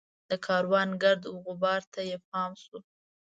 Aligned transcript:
د 0.29 0.31
کاروان 0.47 0.89
ګرد 1.03 1.23
وغبار 1.29 1.81
ته 1.93 2.01
یې 2.09 2.17
پام 2.29 2.51
شو. 2.63 2.77